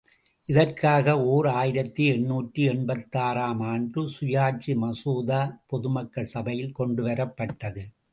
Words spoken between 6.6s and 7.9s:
கொண்டுவரப்பட்டது.